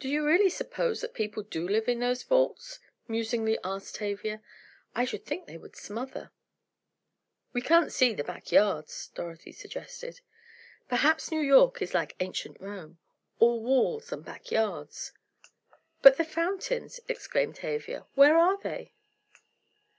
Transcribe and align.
"Do 0.00 0.08
you 0.08 0.24
really 0.24 0.48
suppose 0.48 1.02
that 1.02 1.12
people 1.12 1.42
do 1.42 1.68
live 1.68 1.86
in 1.86 1.98
those 1.98 2.22
vaults?" 2.22 2.80
musingly 3.06 3.58
asked 3.62 3.96
Tavia. 3.96 4.40
"I 4.94 5.04
should 5.04 5.26
think 5.26 5.44
they 5.44 5.58
would 5.58 5.76
smother." 5.76 6.32
"We 7.52 7.60
can't 7.60 7.92
see 7.92 8.14
the 8.14 8.24
back 8.24 8.50
yards," 8.50 9.08
Dorothy 9.14 9.52
suggested. 9.52 10.22
"Perhaps 10.88 11.30
New 11.30 11.42
York 11.42 11.82
is 11.82 11.92
like 11.92 12.16
ancient 12.20 12.58
Rome—all 12.58 13.62
walls 13.62 14.10
and 14.12 14.24
back 14.24 14.50
yards." 14.50 15.12
"But 16.00 16.16
the 16.16 16.24
fountains," 16.24 17.00
exclaimed 17.06 17.56
Tavia, 17.56 18.06
"where 18.14 18.38
are 18.38 18.56
they?" 18.62 18.94